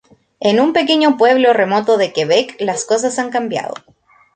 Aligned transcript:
En 0.39 0.59
un 0.59 0.73
pequeño 0.73 1.15
pueblo 1.15 1.53
remoto 1.53 1.95
de 1.97 2.11
Quebec 2.11 2.55
las 2.59 2.85
cosas 2.85 3.19
han 3.19 3.29
cambiado. 3.29 3.75